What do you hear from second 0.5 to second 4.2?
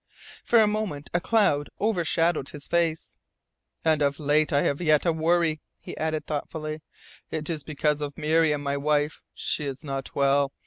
a moment a cloud overshadowed his face. "And yet of